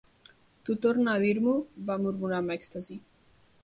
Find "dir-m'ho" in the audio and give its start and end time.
1.25-1.55